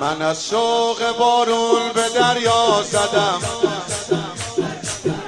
[0.00, 3.40] من از شوق بارون به دریا زدم.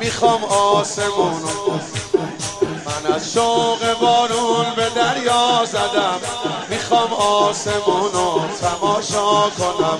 [0.00, 1.42] می‌خوام آسمون
[2.86, 6.20] من از شوق بارون به دریا زدم.
[6.68, 9.98] می‌خوام آسمون رو تماشا کنم.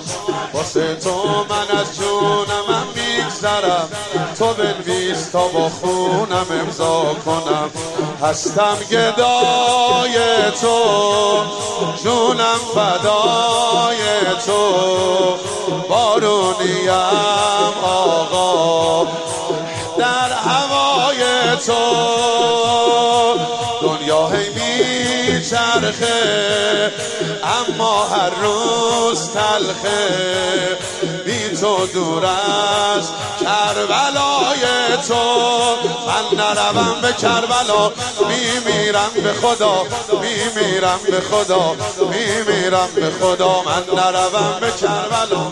[0.53, 3.89] واسه تو من از جونم میگذرم.
[4.39, 7.69] تو بنویس تا با خونم امضا کنم.
[8.21, 10.15] هستم گدای
[10.61, 10.79] تو.
[12.03, 13.70] جونم فدای
[14.45, 15.37] تو
[15.89, 16.89] بارونیم
[17.83, 19.07] آقا
[19.97, 21.23] در هوای
[21.65, 21.81] تو.
[23.81, 26.21] دنیا هی میچرخه
[27.43, 30.70] اما هر روز تلخه.
[31.61, 35.15] تو دور از کربلای تو.
[36.07, 37.91] من نروم به کربلا
[38.27, 39.85] میمیرم به خدا
[40.21, 43.63] میمیرم به خدا میمیرم به خدا.
[43.63, 45.51] من نروم به کربلا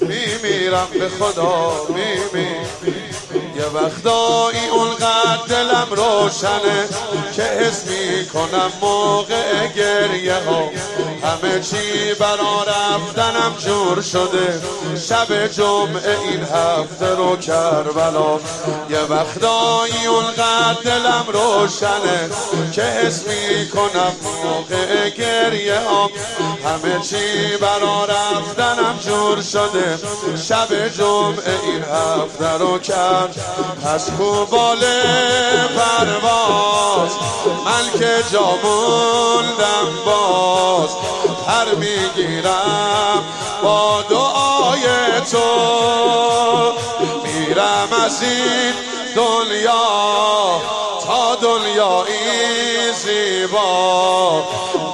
[0.00, 2.49] میمیرم به خدا میمیرم
[3.60, 6.88] یه وقتایی اونقدر دلم روشنه
[7.36, 7.84] که حس
[8.32, 10.70] کنم موقع گریه ها.
[11.22, 14.60] همه چی برا رفتنم جور شده.
[15.08, 18.40] شب جمعه این هفته رو کربلا.
[18.90, 22.30] یه وقتایی اونقدر دلم روشنه
[22.72, 23.24] که حس
[23.74, 24.12] کنم
[24.44, 26.10] موقع گریه ها.
[26.64, 29.98] همه چی برا رفتنم جور شده.
[30.48, 33.49] شب جمعه این هفته رو کرد.
[33.94, 34.10] از
[34.50, 35.02] باله
[35.76, 37.10] پرواز
[37.64, 40.90] من که جا موندم باز
[41.46, 43.24] پر می‌گیرم
[43.62, 44.82] با دعای
[45.30, 45.38] تو.
[47.24, 48.74] میرم از این
[49.16, 50.60] دنیا
[51.06, 54.42] تا دنیایی زیبا.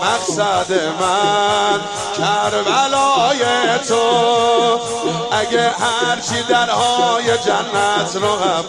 [0.02, 1.80] مقصد من
[2.18, 3.42] کربلای
[3.88, 4.95] تو.
[5.36, 8.64] اگه هرچی درهای جنت رو هم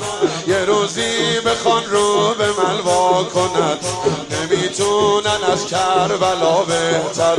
[0.47, 3.79] یه روزی بخوان رو به من وا کند.
[4.31, 7.35] نمی‌تونن از کربلا بهتر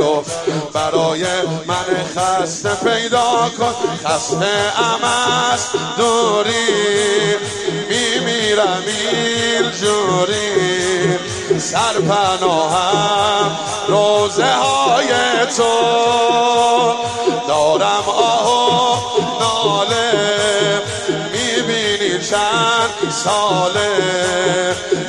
[0.73, 1.23] برای
[1.67, 1.85] من
[2.15, 3.75] خسته پیدا کن.
[4.05, 5.03] خسته ام
[5.53, 7.35] است دوری
[7.89, 11.19] میمیرم این جوری
[11.59, 13.57] سرپناهم
[13.87, 15.07] روزه های
[15.57, 15.63] تو.
[17.47, 18.58] دارم آه
[23.09, 23.89] ساله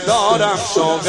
[0.06, 1.06] دارم شوق